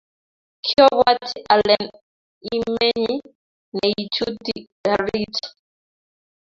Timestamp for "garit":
4.83-5.35